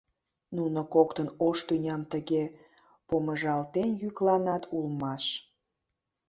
Нуно 0.55 0.79
коктын 0.93 1.27
ош 1.47 1.57
тӱням 1.67 2.01
тыге 2.11 2.43
помыжалтен 3.07 3.89
йӱкланат 4.01 4.63
улмаш. 4.75 5.23